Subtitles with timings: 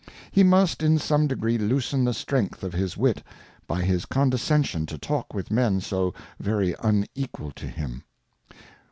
[0.31, 3.21] He must in some degree loosen the Strength of his Wit,
[3.67, 8.03] by his Condescension to talk with Men so very unequal to him.